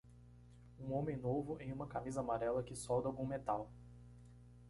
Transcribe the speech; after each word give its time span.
Um 0.79 0.93
homem 0.93 1.15
novo 1.15 1.61
em 1.61 1.71
uma 1.71 1.85
camisa 1.85 2.21
amarela 2.21 2.63
que 2.63 2.75
solda 2.75 3.07
algum 3.07 3.23
metal. 3.27 3.69